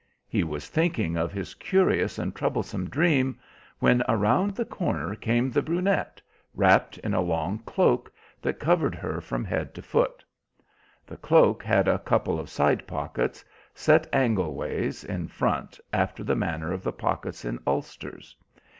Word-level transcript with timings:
He 0.27 0.43
was 0.43 0.67
thinking 0.67 1.15
of 1.15 1.31
his 1.31 1.53
curious 1.53 2.17
and 2.17 2.33
troublesome 2.35 2.89
dream, 2.89 3.37
when 3.77 4.01
around 4.09 4.55
the 4.55 4.65
corner 4.65 5.13
came 5.13 5.51
the 5.51 5.61
brunette, 5.61 6.19
wrapped 6.55 6.97
in 6.97 7.13
a 7.13 7.21
long 7.21 7.59
cloak 7.59 8.11
that 8.41 8.59
covered 8.59 8.95
her 8.95 9.21
from 9.21 9.45
head 9.45 9.75
to 9.75 9.83
foot. 9.83 10.25
The 11.05 11.17
cloak 11.17 11.61
had 11.61 11.87
a 11.87 11.99
couple 11.99 12.39
of 12.39 12.49
side 12.49 12.87
pockets 12.87 13.45
set 13.75 14.11
angleways 14.11 15.05
in 15.05 15.27
front, 15.27 15.79
after 15.93 16.23
the 16.23 16.35
manner 16.35 16.71
of 16.73 16.81
the 16.81 16.93
pockets 16.93 17.45
in 17.45 17.59
ulsters. 17.67 18.35